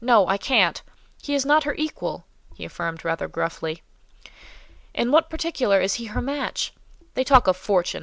[0.00, 0.80] No—I can't.
[1.20, 3.82] He is not her equal," he affirmed, rather gruffly.
[4.94, 6.72] "In what particular is he her match?
[7.12, 8.02] They talk of fortune!